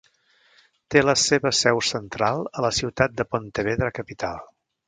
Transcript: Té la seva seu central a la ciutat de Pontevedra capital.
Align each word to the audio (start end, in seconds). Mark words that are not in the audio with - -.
Té 0.95 1.03
la 1.03 1.15
seva 1.25 1.51
seu 1.57 1.83
central 1.91 2.43
a 2.53 2.67
la 2.67 2.75
ciutat 2.81 3.17
de 3.21 3.31
Pontevedra 3.37 3.93
capital. 4.03 4.45